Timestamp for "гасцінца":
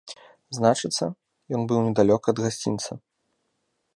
2.47-2.91